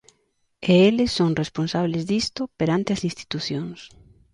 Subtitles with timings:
[0.71, 3.79] E eles son responsables disto perante as institucións.